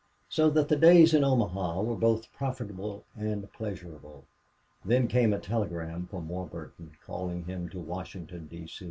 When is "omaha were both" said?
1.23-2.33